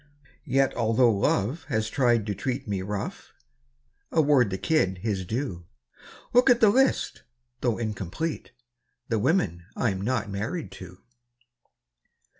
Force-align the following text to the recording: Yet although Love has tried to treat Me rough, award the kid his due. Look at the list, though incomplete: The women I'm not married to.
Yet 0.47 0.73
although 0.75 1.13
Love 1.13 1.65
has 1.65 1.87
tried 1.87 2.25
to 2.25 2.33
treat 2.33 2.67
Me 2.67 2.81
rough, 2.81 3.33
award 4.11 4.49
the 4.49 4.57
kid 4.57 4.97
his 5.03 5.27
due. 5.27 5.67
Look 6.33 6.49
at 6.49 6.59
the 6.59 6.71
list, 6.71 7.21
though 7.59 7.77
incomplete: 7.77 8.51
The 9.09 9.19
women 9.19 9.63
I'm 9.75 10.01
not 10.01 10.27
married 10.27 10.71
to. 10.71 11.01